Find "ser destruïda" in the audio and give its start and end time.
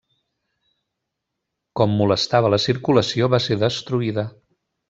3.49-4.29